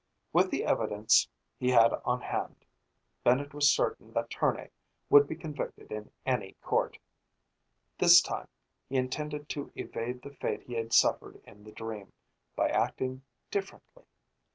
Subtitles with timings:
[0.33, 1.29] With the evidence
[1.59, 2.65] he had on hand,
[3.23, 4.71] Bennett was certain that Tournay
[5.11, 6.97] would be convicted in any court.
[7.99, 8.47] This time
[8.89, 12.13] he intended to evade the fate he had suffered in the dream
[12.55, 14.05] by acting differently.